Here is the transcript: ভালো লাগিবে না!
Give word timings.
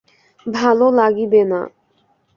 ভালো 0.45 0.85
লাগিবে 0.99 1.41
না! 1.51 1.61